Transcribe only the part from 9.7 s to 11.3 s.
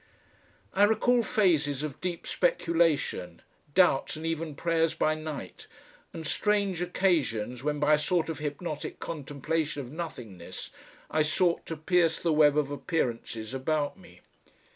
of nothingness I